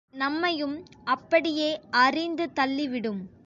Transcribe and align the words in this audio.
நம்மையும் 0.13 0.73
அப்படியே 1.05 1.69
அரிந்து 1.99 2.47
தள்ளிவிடும்! 2.55 3.21